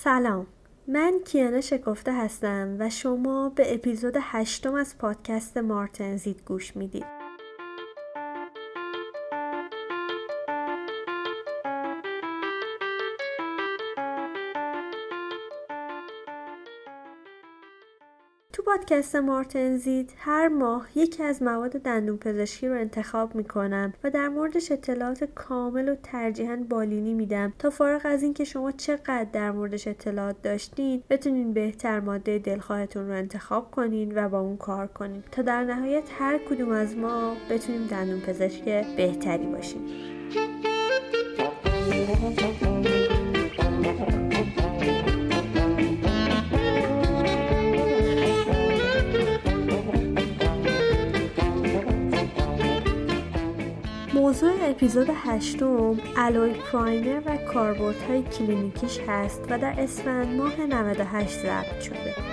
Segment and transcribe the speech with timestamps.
[0.00, 0.46] سلام.
[0.88, 7.17] من کیانا شکفته هستم و شما به اپیزود هشتم از پادکست مارتنزید گوش می‌دید.
[18.88, 24.72] پادکست مارتنزید هر ماه یکی از مواد دندون پزشکی رو انتخاب می‌کنم و در موردش
[24.72, 30.42] اطلاعات کامل و ترجیحاً بالینی میدم تا فارغ از اینکه شما چقدر در موردش اطلاعات
[30.42, 35.22] داشتین بتونین بهتر ماده دلخواهتون رو انتخاب کنین و با اون کار کنین.
[35.32, 38.64] تا در نهایت هر کدوم از ما بتونیم دندون پزشک
[38.96, 40.17] بهتری باشیم.
[54.18, 57.38] موضوع اپیزود هشتم الوی پرایمر و
[58.08, 62.27] های کلینیکیش هست و در اسفند ماه 98 ضبط شده.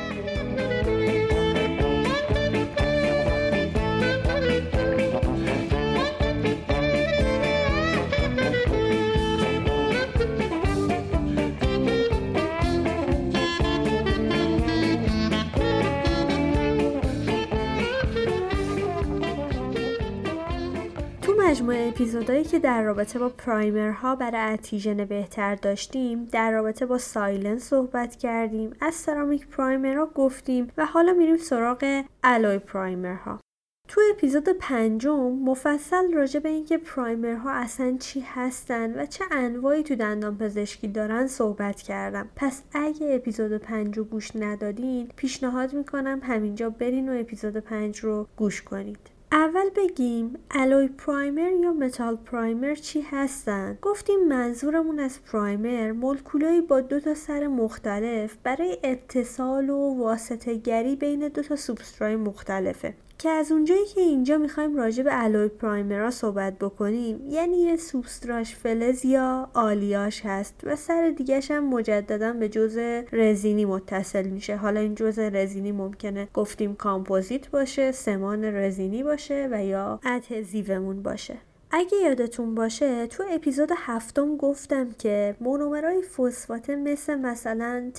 [22.16, 27.58] اپیزودهایی که در رابطه با primer ها برای adhesion بهتر داشتیم در رابطه با silane
[27.58, 33.40] صحبت کردیم از ceramic primer ها گفتیم و حالا میریم سراغ alloy primer ها.
[33.88, 39.84] تو اپیزود پنجم مفصل راجع به اینکه primer ها اصلا چی هستن و چه انواعی
[39.84, 42.30] تو دندان پزشکی دارن صحبت کردم.
[42.36, 48.28] پس اگه اپیزود پنج رو گوش ندادین پیشنهاد می‌کنم همینجا برین و اپیزود پنج رو
[48.36, 49.15] گوش کنید.
[49.36, 56.82] اول بگیم alloy primer یا metal primer چی هستن؟ گفتیم منظورمون از primer مولکولایی با
[56.82, 62.94] دو تا سر مختلف برای اتصال و واسطه گری بین دو تا سوبسترای مختلفه.
[63.18, 68.56] که از اونجایی که اینجا می‌خوایم راجع به الوی پرایمرا صحبت بکنیم یعنی یه سوبستراش
[68.56, 74.56] فلز یا آلیاش هست و سر دیگهش هم مجددا به جزء رزینی متصل میشه.
[74.56, 81.38] حالا این جزء رزینی ممکنه گفتیم کامپوزیت باشه سمان رزینی باشه و یا ادهزیومون باشه.
[81.72, 87.92] اگه یادتون باشه تو اپیزود هفتم گفتم که مونومرهای فسفات مثل مثلا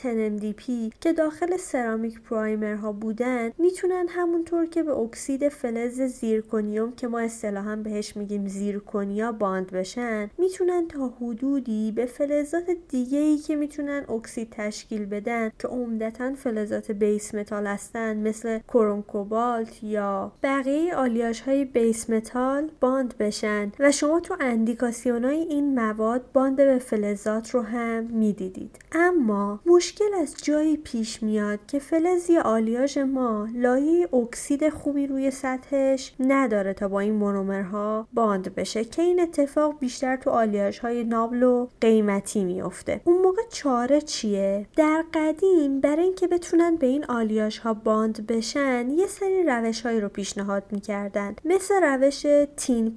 [0.57, 7.09] P که داخل ceramic primer ها بودن می‌تونن همونطور که به اکسید فلز زیرکونیوم که
[7.09, 13.57] ما اصطلاحا بهش میگیم zirconia bond بشن می‌تونن تا حدودی به فلزات دیگه ای که
[13.57, 20.95] می‌تونن اکسید تشکیل بدن که عمدتا فلزات base metal هستن مثل کروم کوبالت یا بقیه
[20.95, 23.66] آلیاژ های base metal bond بشن.
[23.79, 28.79] و شما تو اندیکاسیون های این مواد bond به فلزات رو هم می‌دیدید.
[28.93, 35.31] اما مشکل از جایی پیش میاد که فلز یا آلیاژ ما لایه اکسید خوبی روی
[35.31, 41.05] سطحش نداره تا با این مونومرها bond بشه که این اتفاق بیشتر تو آلیاژ های
[41.05, 47.05] noble و قیمتی میفته اون موقع چاره چیه؟ در قدیم برای اینکه بتونن به این
[47.05, 51.37] آلیاژ ها bond بشن یه سری روش هایی رو پیشنهاد می‌کردن.
[51.45, 52.27] مثل روش
[52.57, 52.95] tin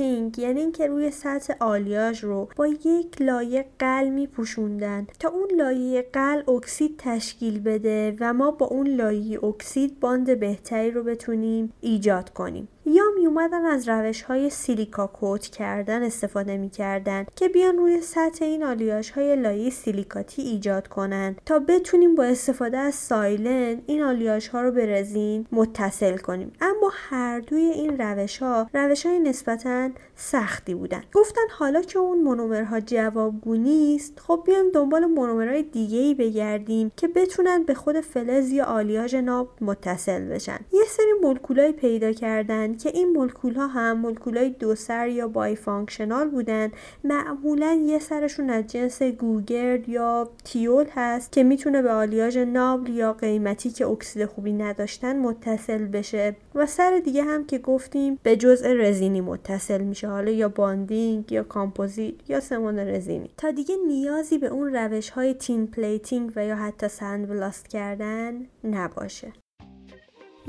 [0.00, 6.02] plating یعنی اینکه روی سطح آلیاژ رو با یک لایه قلع میپوشوندن تا اون لایه
[6.12, 12.30] قلع اکسید تشکیل بده و ما با اون لایه اکسید bond بهتری رو بتونیم ایجاد
[12.30, 12.68] کنیم.
[12.86, 18.44] یا می اومدن از روش های silica coat کردن استفاده می‌کردن که بیان روی سطح
[18.44, 21.36] این آلیاژ های لایه سیلیکاتی ایجاد کنن.
[21.46, 26.52] تا بتونیم با استفاده از silane این آلیاژ ها رو به رزین متصل کنیم.
[26.60, 31.02] اما هر دوی این روش ها روش های نسبتا سختی بودن.
[31.14, 37.08] گفتن حالا که اون مونومرها جوابگو نیست خب بیایم دنبال مونومرهای دیگه ای بگردیم که
[37.08, 40.58] بتونن به خود فلز یا آلیاژ ناب متصل بشن.
[40.72, 45.28] یه سری مولکولای پیدا کردن که این مولکول ها هم مولکول های دو سر یا
[45.28, 46.70] bifunctional بودن
[47.04, 53.12] معمولا یه سرشون از جنس گوگرد یا thiol هست که می‌تونه به آلیاژ noble یا
[53.12, 56.36] قیمتی که اکسید خوبی نداشتن متصل بشه.
[56.54, 60.08] و سر دیگه هم که گفتیم به جزء رزینی متصل میشه.
[60.08, 63.30] حالا یا bonding یا کامپوزیت یا سمان رزینی.
[63.36, 69.32] تا دیگه نیازی به اون روش های tin plating و یا حتی sandblast کردن نباشه.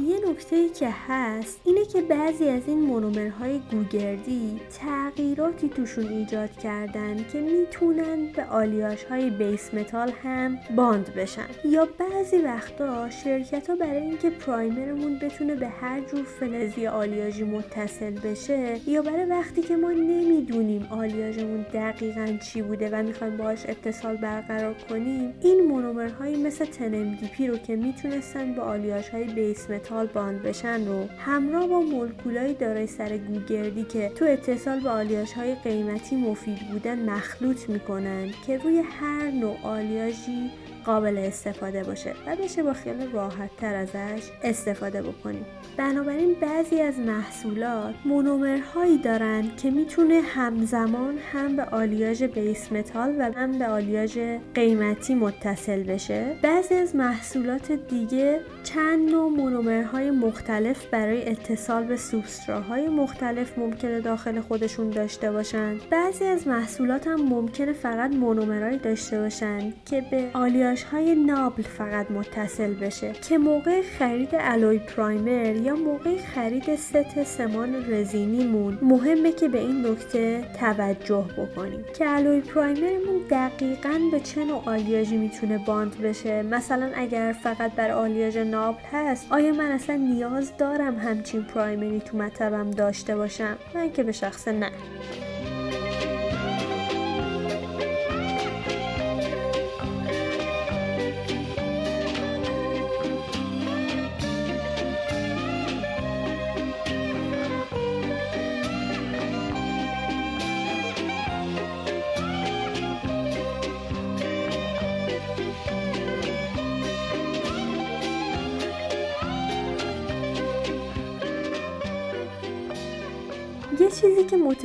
[0.08, 7.18] یه نکته که هست اینه که بعضی از این مونومرهای گوگردی تغییراتی توشون ایجاد کردن
[7.32, 11.48] که می‌تونن به آلیاژ های base metal هم bond بشن.
[11.66, 17.44] یا بعضی وقتا شرکت ها برای اینکه primer مون بتونه به هر جور فلزی آلیاژی
[17.44, 23.66] متصل بشه یا برای وقتی که ما نمی‌دونیم آلیاژمون دقیقا چی بوده و می‌خوایم باهاش
[23.66, 29.91] اتصال برقرار کنیم این مونومرهایی مثل 10-MDP رو که می‌تونستن با آلیاژ های base metal
[29.92, 31.08] bond بشن رو.
[31.20, 37.10] همراه با مولکولای دارای سر گوگردی که تو اتصال به آلیاژ های قیمتی مفید بودن
[37.10, 40.52] مخلوط می‌کنن که روی هر نوع آلیاژی
[40.86, 45.46] قابل استفاده باشه و بشه با خیال راحت تر ازش استفاده بکنیم.
[45.78, 53.32] بنابراین بعضی از محصولات مونومرهایی دارن که می‌تونه همزمان هم به آلیاژ base metal و
[53.36, 54.18] هم به آلیاژ
[54.54, 56.36] قیمتی متصل بشه.
[56.42, 64.02] بعضی از محصولات دیگه چند نوع مونومرهای مختلف برای اتصال به سوبسترا های مختلف ممکنه
[64.02, 65.78] داخل خودشون داشته باشن.
[65.90, 72.12] بعضی از محصولات هم ممکنه فقط مونومرهایی داشته باشن که به آلیاژ های noble فقط
[72.12, 79.48] متصل بشه که موقع خرید alloy primer یا موقع خرید ست سمان رزینیمون مهمه که
[79.48, 86.02] به این نکته توجه بکنیم که الوی پرایمرمون دقیقا به چه نوع آلیاژی می‌تونه باند
[86.02, 92.00] بشه؟ مثلا اگر فقط بر آلیاژ نابل هست آیا من اصلا نیاز دارم همچین پرایمری
[92.00, 94.72] تو مطبم داشته باشم؟ من که به شخص نه.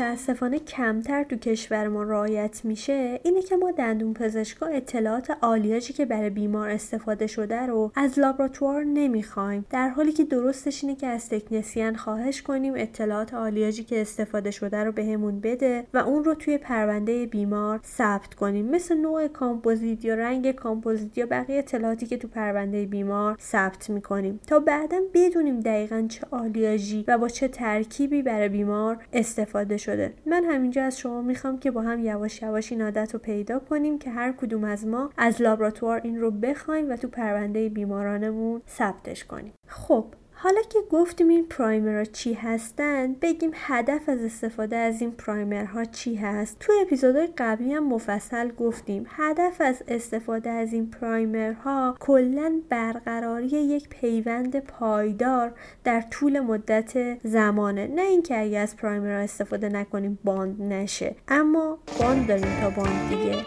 [0.07, 6.07] متاسفانه کمتر تو کشور ما رعایت میشه اینه که ما دندون پزشکا اطلاعات آلیاژی که
[6.07, 9.67] برای بیمار استفاده شده رو از لابراتوار نمی‌خوایم.
[9.71, 14.85] در حالی که درستش اینه که از تکنسیان خواهش کنیم اطلاعات آلیاژی که استفاده شده
[14.85, 18.67] رو بهمون بده و اون رو توی پرونده بیمار ثبت کنیم.
[18.67, 24.41] مثل نوع کامپوزیت یا رنگ کامپوزیت یا بقیه اطلاعاتی که تو پرونده بیمار ثبت می‌کنیم.
[24.47, 29.96] تا بعدا بدونیم دقیقا چه آلیاژی و با چه ترکیبی برای بیمار استفاده شده.
[30.27, 33.99] من همینجا از شما می‌خوام که با هم یواش یواش این عادت رو پیدا کنیم
[33.99, 39.25] که هر کدوم از ما از لابراتوار این رو بخوایم و تو پرونده بیمارانمون ثبتش
[39.25, 39.53] کنیم.
[39.67, 40.05] خب
[40.39, 46.15] حالا که گفتیم این پرایمرها چی هستن بگیم هدف از استفاده از این پرایمرها چی
[46.15, 46.57] هست.
[46.61, 53.89] تو اپیزودهای قبلی هم مفصل گفتیم هدف از استفاده از این پرایمرها کلا برقراری یک
[53.89, 55.53] پیوند پایدار
[55.85, 57.87] در طول مدت زمانه.
[57.87, 63.47] نه اینکه اگه از پرایمرها استفاده نکنیم باند نشه اما باند داریم تا باند دیگه.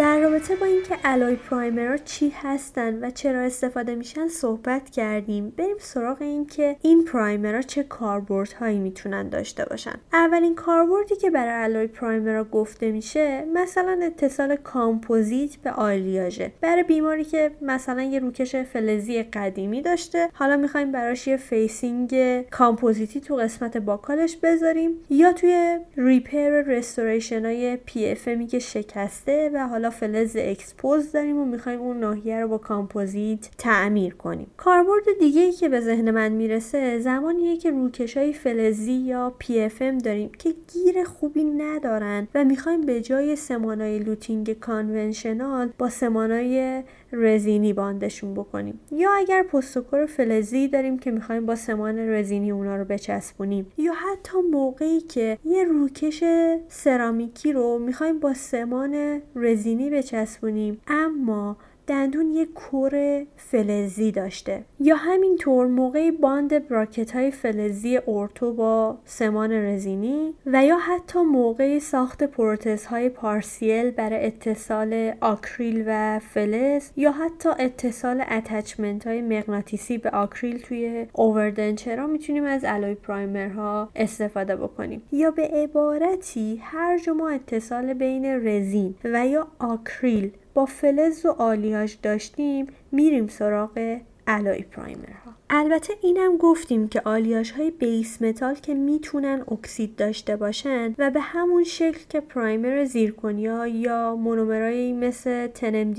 [0.00, 5.50] در رابطه با اینکه alloy primer ها چی هستن و چرا استفاده میشن صحبت کردیم
[5.50, 9.94] بریم سراغ اینکه این primer ها چه کاربردهایی می‌تونن داشته باشن.
[10.12, 16.52] اولین کاربردی که برای alloy primer ها گفته میشه مثلا اتصال کامپوزیت به آلیاژه.
[16.60, 23.20] برای بیماری که مثلا یه روکش فلزی قدیمی داشته حالا می‌خوایم براش یه facing کامپوزیتی
[23.20, 29.89] تو قسمت buccal ش بذاریم یا توی repair restoration های PFM که شکسته و حالا
[29.90, 34.50] فلز expose داریم و می‌خوایم اون ناحیه رو با کامپوزیت تعمیر کنیم.
[34.56, 40.02] کاربرد دیگه ای که به ذهن من می‌رسه زمانیه که روکش های فلزی یا PFM
[40.04, 46.82] داریم که گیر خوبی ندارن و می‌خوایم به جای سمانای luting conventional با سمانای
[47.12, 48.80] رزینی bond شون بکنیم.
[48.92, 53.72] یا اگر post و core فلزی داریم که می‌خوایم با سمان رزینی اونا رو بچسبونیم.
[53.78, 56.24] یا حتی موقعی که یه روکش
[56.68, 60.80] سرامیکی رو می‌خوایم با سمان رزینی بچسبونیم.
[60.86, 61.56] اما
[61.90, 64.64] دندون یک core فلزی داشته.
[64.80, 71.78] یا همینطور موقع bond براکت های فلزی ارتو با سمان رزینی و یا حتی موقع
[71.78, 79.98] ساخت پروتز های partial برای اتصال آکریل و فلز یا حتی اتصال attachment های مغناطیسی
[79.98, 86.56] به آکریل توی overdenture ا می‌تونیم از alloy primer ها استفاده بکنیم؟ یا به عبارتی
[86.64, 94.00] هر جا اتصال بین رزین و یا آکریل با فلز و آلیاژ داشتیم میریم سراغ
[94.26, 100.36] alloy primer ها البته اینم گفتیم که آلیاژ های base metal که می‌تونن اکسید داشته
[100.36, 105.46] باشن و به همون شکل که primer زیرکونیا یا مونومرایی مثل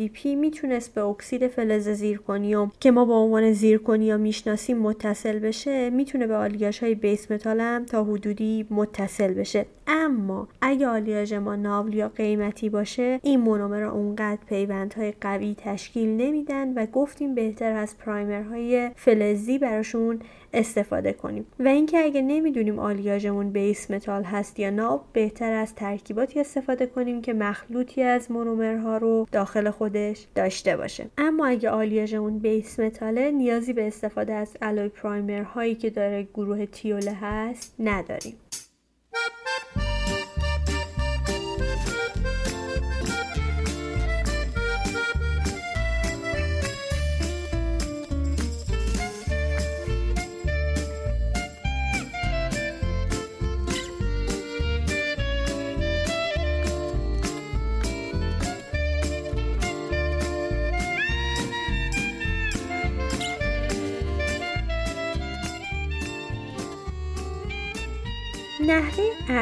[0.08, 6.28] پی می‌تونست به اکسید فلز زیرکونیوم که ما با عنوان زیرکونیا می‌شناسیم متصل بشه می‌تونه
[6.28, 9.66] به آلیاژ های base metal هم تا حدودی متصل بشه.
[9.88, 16.74] اما اگه آلیاژ ما noble یا قیمتی باشه این مونومر اونقدر پیوندهای قوی تشکیل نمیدن
[16.74, 18.92] و گفتیم بهتر از primer های
[19.42, 20.20] فلزی براشون
[20.54, 21.46] استفاده کنیم.
[21.60, 27.22] و اینکه اگه نمی‌دونیم آلیاژمون base metal هست یا noble بهتره از ترکیباتی استفاده کنیم
[27.22, 31.08] که مخلوطی از مونومرها رو داخل خودش داشته باشه.
[31.18, 36.28] اما اگه آلیاژمون base metal ه نیازی به استفاده از alloy primer هایی که داره
[36.34, 38.34] گروه thiol ه هست نداریم.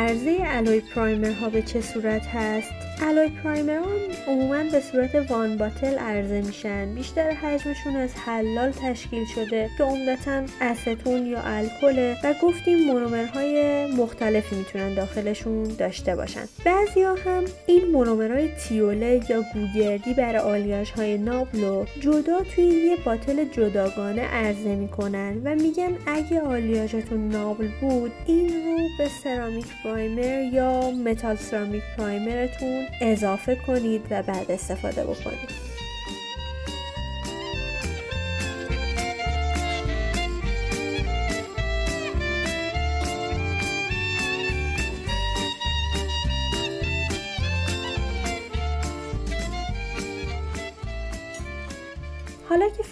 [0.09, 3.81] عرضه alloy primer ها به چه صورت هست؟ alloy primer
[4.27, 6.95] عموما به صورت one bottle عرضه میشن.
[6.95, 14.55] بیشتر حجمشون از حلال تشکیل شده که عمدتا استون یا الکل و گفتیم مونومرهای مختلفی
[14.55, 16.43] می‌تونن داخلشون داشته باشن.
[16.65, 22.63] بعضیا هم این مونومرهای thiol ه یا گوگردی برای آلیاژ های noble و جدا توی
[22.63, 29.65] یه bottle جداگانه عرضه می‌کنن و میگن اگه آلیاژتون noble بود این رو به ceramic
[29.83, 35.68] primer یا metal ceramic primer تون اضافه کنید و بعد استفاده بکنید.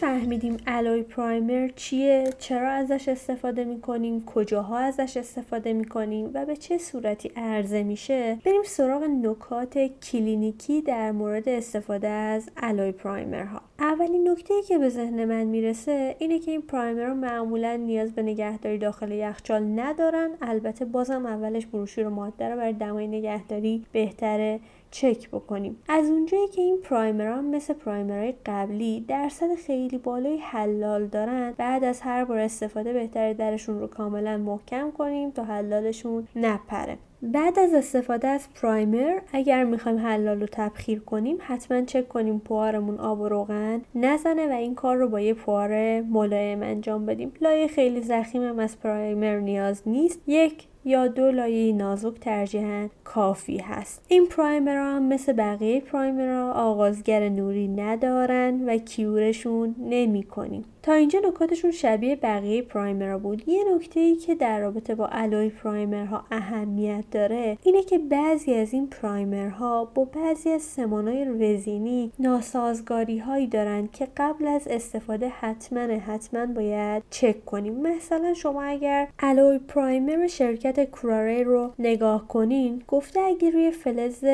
[0.08, 6.78] فهمیدیم الوی پرایمر چیه چرا ازش استفاده می‌کنیم کجاها ازش استفاده می‌کنیم و به چه
[6.78, 9.78] صورتی عرضه میشه؟ بریم سراغ نکات
[10.12, 16.16] کلینیکی در مورد استفاده از الوی پرایمرها اولین نکته ای که به ذهن من می‌رسه
[16.20, 20.30] اینه که این پرایمر رو معمولا نیاز به نگهداری داخل یخچال ندارن.
[20.42, 24.60] البته بازم اولش بروشور ماده رو برای دمای نگهداری بهتره.
[25.02, 25.78] چک بکنیم.
[25.90, 32.02] از اونجایی که این پرایمرها مثل پرایمرهای قبلی درصد خیلی بالای حلال دارن بعد از
[32.02, 36.98] هر بار استفاده بهتره درشون رو کاملا محکم کنیم تا حلالشون نپره.
[37.22, 43.00] بعد از استفاده از پرایمر اگر می‌خوایم حلال رو تبخیر کنیم حتما چک کنیم پوارمون
[43.00, 47.34] آب و روغن نزنه و این کار رو با یه پوار ملایم انجام بدیم.
[47.42, 50.22] لایه خیلی زخیم هم از پرایمر نیاز نیست.
[50.28, 54.02] یک یا دو لایه نازک ترجیحاً کافی هست.
[54.08, 61.20] این پرایمر هم مثل بقیه پرایمر آغازگر نوری ندارن و کیورشون نمی کنیم تا اینجا
[61.20, 63.50] نکاتشون شبیه بقیه پرایمرها بود.
[63.50, 68.74] یه نکته ای که در رابطه با الوی پرایمرها اهمیت داره اینه که بعضی از
[68.74, 75.80] این پرایمرها با بعضی از سمانای رزینی ناسازگاری هایی دارن که قبل از استفاده حتما
[75.80, 77.82] حتما باید چک کنیم.
[77.82, 84.26] مثلا شما اگر الوی پرایمر شرکت شرکت Kuraray رو نگاه کنین گفته اگه روی فلز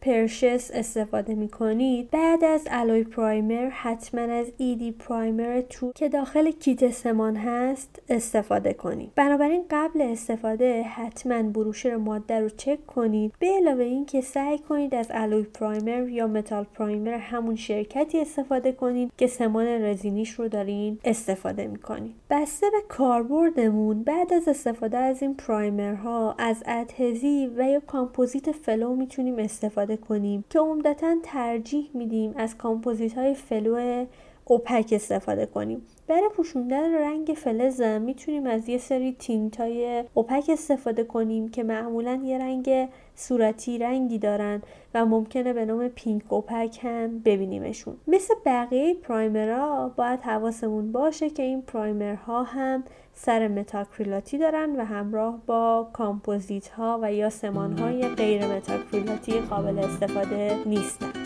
[0.00, 6.90] precious استفاده می‌کنید بعد از alloy primer حتما از ED Primer II که داخل کیت
[6.90, 9.12] سمان هست استفاده کنید.
[9.14, 13.34] بنابراین قبل استفاده حتما بروشور ماده رو چک کنید.
[13.38, 18.72] به علاوه این که سعی کنید از alloy primer یا metal primer همون شرکتی استفاده
[18.72, 22.14] کنید که سمان رزینیش رو دارین استفاده می‌کنید.
[22.30, 28.52] بسته به کاربردمون بعد از استفاده از این primer ها از adhesive و یا کامپوزیت
[28.52, 34.04] flow می‌تونیم استفاده کنیم که عمدتا ترجیح میدیم از کامپوزیت های flow
[34.52, 35.82] opaque استفاده کنیم.
[36.08, 42.20] برای پوشوندن رنگ فلز می‌تونیم از یه سری tint های opaque استفاده کنیم که معمولا
[42.24, 44.62] یه رنگ صورتی رنگی دارن
[44.94, 47.96] و ممکنه به نام pink opaque هم ببینیمشون.
[48.06, 54.76] مثل بقیه primer ها باید حواسمون باشه که این primer ها هم سر متاکریلاتی دارن
[54.76, 61.21] و همراه با کامپوزیت ها و یا سمان های غیر متاکریلاتی قابل استفاده نیستن.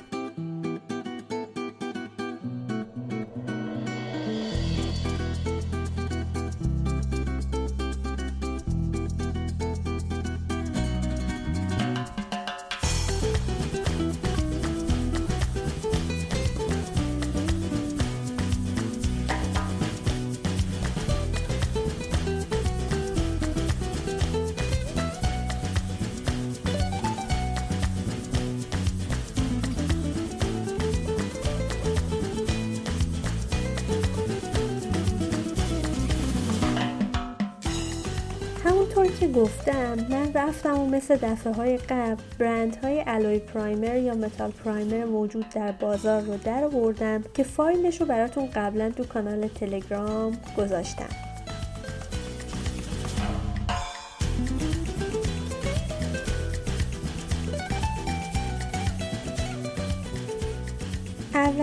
[39.36, 45.04] گفتم من رفتم و مثل دفعه های قبل برند های الوی پرایمر یا متال پرایمر
[45.04, 51.25] موجود در بازار رو در بردم که فایلش رو براتون قبلا تو کانال تلگرام گذاشتم.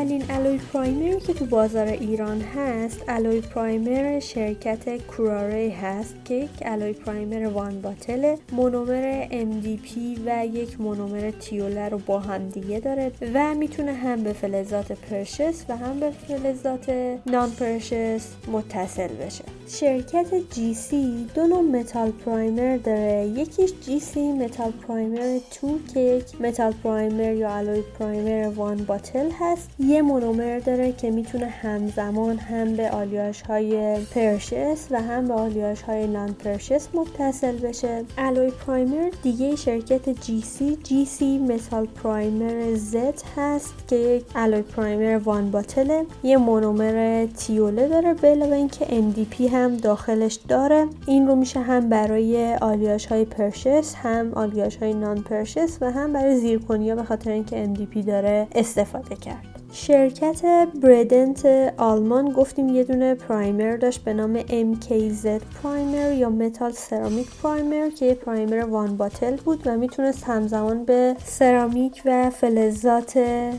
[0.04, 6.50] اولین الوی پرایمری که تو بازار ایران هست الوی پرایمر شرکت کراره هست که یک
[6.62, 12.80] الوی پرایمر وان باتل مونومر MDP و یک مونومر thiol ه رو با هم دیگه
[12.80, 16.90] داره و می‌تونه هم به فلزات precious و هم به فلزات
[17.26, 19.44] non-precious متصل بشه.
[19.68, 23.28] شرکت GC دو نوع metal primer داره.
[23.36, 29.70] یکیش GC Metal Primer II که یک metal primer یا alloy primer one bottle هست.
[29.80, 35.82] یه مونومر داره که می‌تونه همزمان هم به آلیاژ های precious و هم به آلیاژ
[35.82, 38.04] های non-precious متصل بشه.
[38.18, 45.52] alloy primer دیگه شرکت GC GC Metal Primer Z هست که یک alloy primer one
[45.52, 46.06] bottle ه.
[46.24, 48.14] یه مونومر thiol ه داره.
[48.14, 50.88] به علاوه اینکه MDP هم داخلش داره.
[51.08, 56.36] این رو میشه هم برای آلیاژ های precious هم آلیاژ های non-precious و هم برای
[56.36, 59.53] زیرکونیا به خاطر اینکه MDP داره استفاده کرد.
[59.76, 61.46] شرکت bredent
[61.78, 65.28] آلمان گفتیم یه دونه primer داشت به نام MKZ
[65.64, 71.16] primer یا metal ceramic primer که یه primer one bottle بود و می‌تونست همزمان به
[71.26, 73.18] سرامیک و فلزات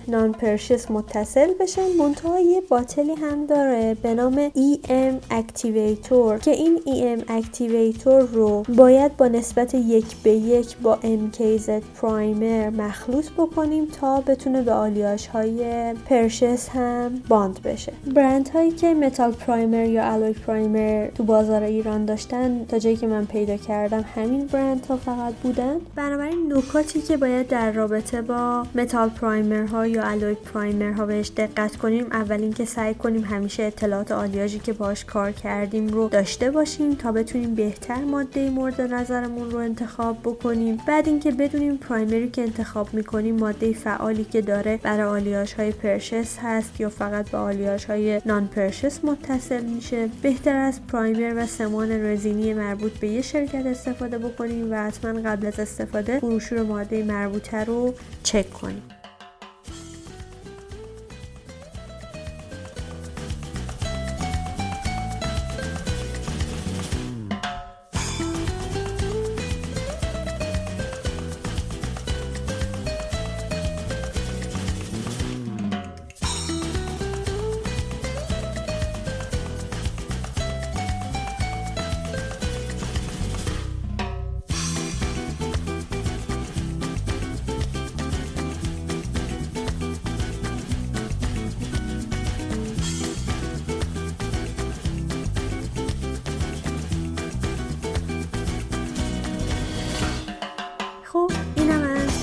[0.08, 1.82] non-precious متصل بشه.
[1.98, 8.62] منتها یه bottle ی هم داره به نام EM activator که این EM activator رو
[8.76, 11.70] باید با نسبت یک به یک با MKZ
[12.00, 17.92] primer مخلوط بکنیم تا بتونه به آلیاژ های precious هم bond بشه.
[18.14, 23.06] برند هایی که metal primer یا alloy primer تو بازار ایران داشتن تا جایی که
[23.06, 25.76] من پیدا کردم همین برند ها فقط بودن.
[25.96, 31.30] بنابراین نکاتی که باید در رابطه با metal primer ها یا alloy primer ها بهش
[31.36, 36.50] دقت کنیم اول اینکه سعی کنیم همیشه اطلاعات آلیاژی که باش کار کردیم رو داشته
[36.50, 40.78] باشیم تا بتونیم بهتر ماده مورد نظرمون رو انتخاب بکنیم.
[40.86, 45.72] بعد اینکه بدونیم primer ی که انتخاب می‌کنیم ماده فعالی که داره برای آلیاژ های
[45.94, 50.08] precious هست یا فقط به آلیاژ های non-precious متصل میشه.
[50.22, 55.46] بهتره از primer و سمان رزینی مربوط به یه شرکت استفاده بکنیم و حتما قبل
[55.46, 58.82] از استفاده بروشور ماده مربوطه رو چک کنیم.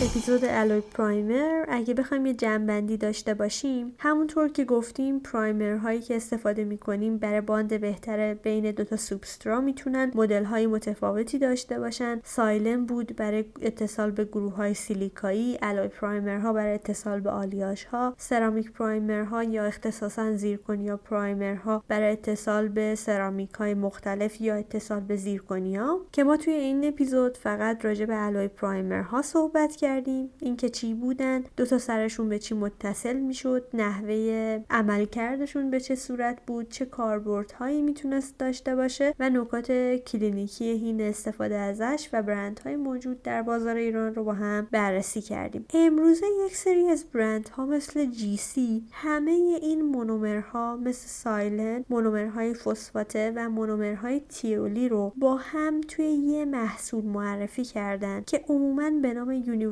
[0.04, 1.66] اپیزود alloy primer.
[1.70, 7.42] اگه بخوایم یه جمع‌بندی داشته باشیم همونطور که گفتیم primer هایی که استفاده می‌کنیم برای
[7.42, 12.22] bond بهتر بین دوتا سوبسترا می‌تونن مدل های متفاوتی داشته باشن.
[12.24, 17.84] silane بود برای اتصال به گروه های سیلیکایی alloy primer ها برای اتصال به آلیاژ
[17.84, 24.42] ها ceramic primer ها یا اختصاصا zirconia primer ها برای اتصال به سرامیک های مختلف
[24.42, 26.00] یا اتصال به زیرکونیا.
[26.12, 29.91] که ما توی این اپیزود فقط راجع به alloy primer ها صحبت کردیم.
[30.40, 36.46] اینکه چی بودن دو تا سرشون به چی متصل می‌شد نحوه عملکردشون به چه صورت
[36.48, 43.22] بود چه کاربردهایی می‌تونست داشته باشه و نکات کلینیکی هین استفاده ازش و برندهای موجود
[43.22, 45.66] در بازار ایران رو با هم بررسی کردیم.
[45.74, 53.34] امروزه یک سری از برندها مثل جی سی همه این مونومرها مثل سایلن مونومرهای فسفاته
[53.36, 59.30] و مونومرهای تیولی رو با هم توی یه محصول معرفی کردن که عموما به نام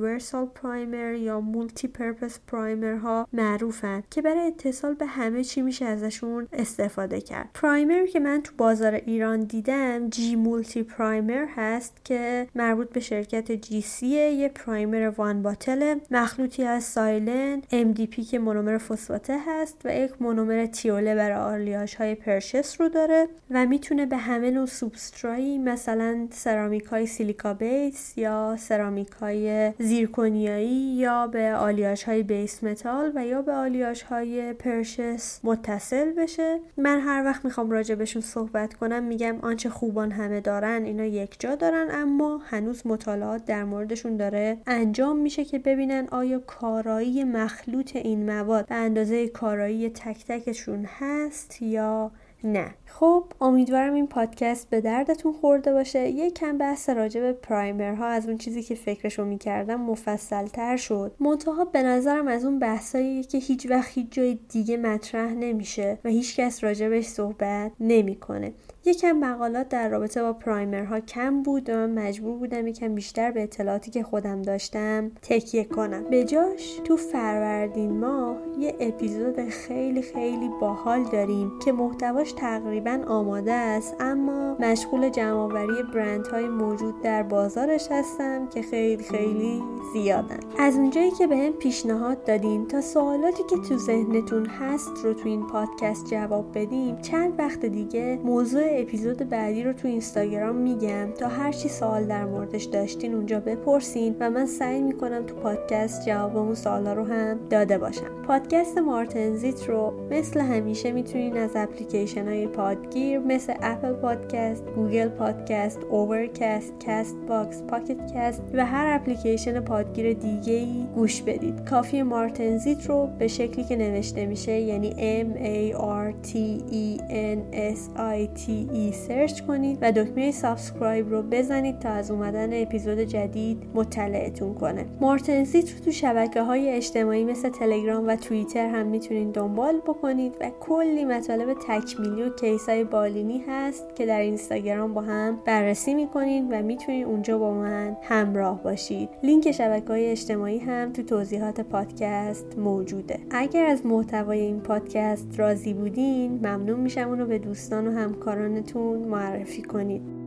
[0.09, 6.47] universal primer یا multi-purpose primer ها معروفن که برای اتصال به همه چی میشه ازشون
[6.53, 7.49] استفاده کرد.
[7.53, 14.07] primer که من تو بازار ایران دیدم G-Multi Primer هست که مربوط به شرکت GC
[14.07, 20.65] یه primer one bottle مخلوطی از silane MDP که مونومر فسفاته هست و یک مونومر
[20.65, 26.83] تیوله برای آلیاژ های precious رو داره و می‌تونه به همه نوع سوبسترایی مثلا سرامیک
[26.83, 33.41] های silica base یا سرامیک های زیرکونیایی یا به آلیاژ های base metal و یا
[33.41, 36.59] به آلیاژ های precious متصل بشه.
[36.77, 41.35] من هر وقت می‌خوام راجع بهشون صحبت کنم میگم آنچه خوبان همه دارن اینا یک
[41.39, 47.95] جا دارن اما هنوز مطالعات در موردشون داره انجام میشه که ببینن آیا کارایی مخلوط
[47.95, 52.11] این مواد به اندازه کارایی تک تکشون هست یا
[52.43, 52.73] نه.
[52.85, 56.09] خب امیدوارم این پادکست به دردتون خورده باشه.
[56.09, 58.05] یک کم بحث راجع به primer ها.
[58.05, 61.15] از اون چیزی که فکرشو می‌کردم مفصل تر شد.
[61.19, 66.09] منتها به نظرم از اون بحثایی که هیچ وقت هیچ جای دیگه مطرح نمیشه و
[66.09, 68.53] هیچکس راجبش صحبت نمی‌کنه.
[68.89, 73.43] یکم مقالات در رابطه با پرایمرها کم بود و من مجبور بودم یکم بیشتر به
[73.43, 76.03] اطلاعاتی که خودم داشتم تکیه کنم.
[76.03, 83.51] به جاش تو فروردین ماه یه اپیزود خیلی خیلی باحال داریم که محتواش تقریبا آماده
[83.51, 90.39] است اما مشغول جمعآوری برندهای موجود در بازارش هستم که خیلی خیلی زیادن.
[90.59, 95.29] از اونجایی که بهم به پیشنهاد دادین تا سوالاتی که تو ذهنتون هست رو تو
[95.29, 101.27] این پادکست جواب بدیم چند وقت دیگه موضوع اپیزود بعدی رو تو اینستاگرام میگم تا
[101.27, 106.37] هر چی سوال در موردش داشتین اونجا بپرسین و من سعی می‌کنم تو پادکست جواب
[106.37, 112.47] اون سوالا رو هم داده باشم پادکست مارتنزیت رو مثل همیشه می‌تونین از اپلیکیشن های
[112.47, 120.53] پادگیر مثل Apple Podcast، Google Podcast، Overcast، Castbox، Pocket Casts و هر اپلیکیشن پادگیر دیگه
[120.53, 121.69] ای گوش بدید.
[121.69, 124.89] کافی مارتنزیت رو به شکلی که نوشته میشه یعنی
[125.23, 126.35] M A R T
[126.71, 127.39] E N
[127.75, 132.99] S I T E سرچ کنید و دکمه subscribe رو بزنید تا از اومدن اپیزود
[132.99, 134.85] جدید مطلعتون کنه.
[135.01, 140.51] مارتنزیت رو تو شبکه های اجتماعی مثل تلگرام و توییتر هم می‌تونید دنبال بکنید و
[140.59, 146.45] کلی مطالب تکمیلی و case های بالینی هست که در اینستاگرام با هم بررسی می‌کنید
[146.51, 149.09] و می‌تونید اونجا با من همراه باشید.
[149.23, 153.19] لینک شبکه های اجتماعی هم تو توضیحات پادکست موجوده.
[153.31, 158.99] اگر از محتوای این پادکست راضی بودین ممنون میشم اونو به دوستان و همکاران همکارانتون
[158.99, 160.18] معرفی کنید.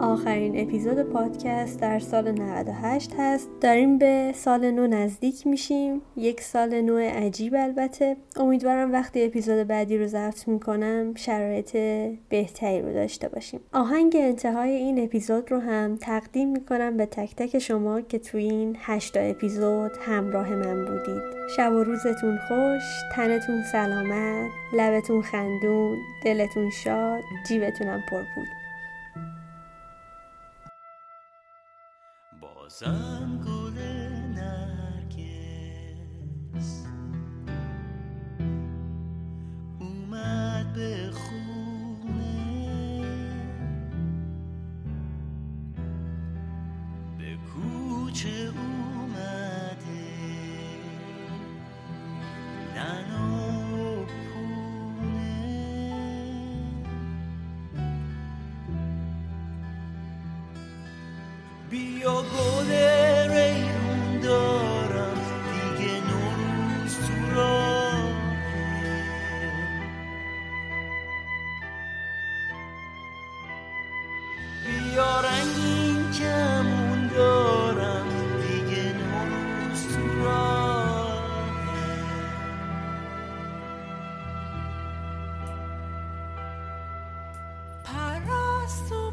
[0.00, 3.48] آخرین اپیزود پادکست در سال 98 هست.
[3.60, 6.00] داریم به سال نو نزدیک میشیم.
[6.16, 8.16] یک سال نو عجیب البته.
[8.36, 11.76] امیدوارم وقتی اپیزود بعدی رو ضبط می‌کنم شرایط
[12.28, 13.60] بهتری رو داشته باشیم.
[13.72, 18.76] آهنگ انتهای این اپیزود رو هم تقدیم می‌کنم به تک تک شما که توی این
[18.80, 21.22] هشتا اپیزود همراه من بودید.
[21.56, 22.82] شب و روزتون خوش
[23.14, 28.46] تنتون سلامت لبتون خندون دلتون شاد جیبتونم پرپول
[32.78, 33.95] 山谷人。
[88.66, 89.05] So.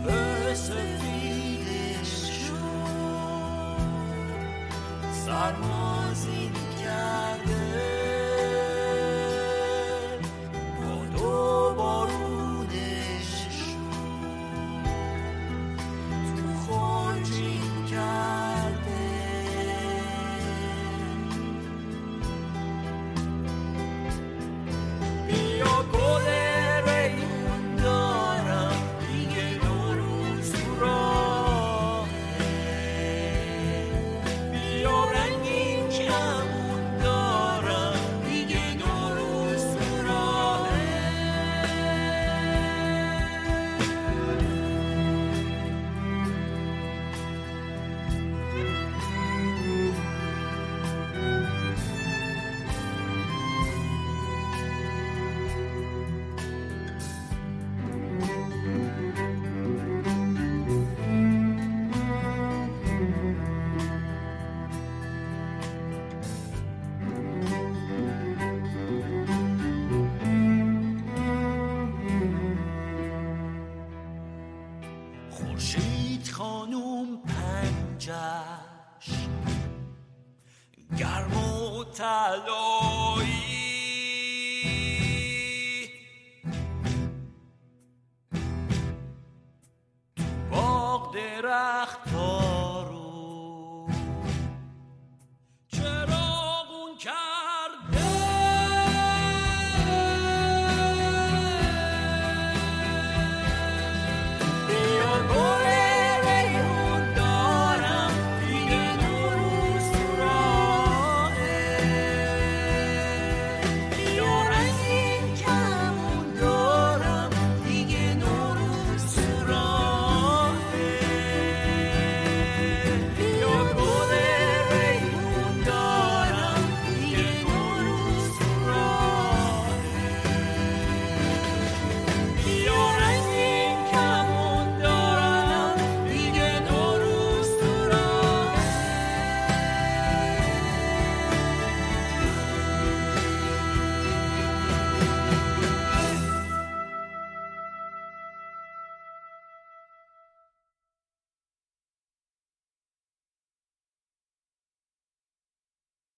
[0.00, 2.56] peut se vider chaud,
[5.26, 5.52] sa.